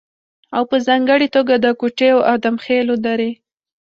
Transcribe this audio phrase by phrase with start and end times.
[0.55, 3.29] او په ځانګړې توګه د کوټې او ادم خېلو درې